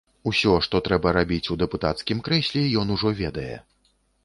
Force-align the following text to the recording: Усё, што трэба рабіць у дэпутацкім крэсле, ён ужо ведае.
Усё, 0.29 0.53
што 0.67 0.79
трэба 0.87 1.11
рабіць 1.17 1.51
у 1.57 1.59
дэпутацкім 1.65 2.25
крэсле, 2.29 2.65
ён 2.83 2.87
ужо 2.99 3.15
ведае. 3.23 3.55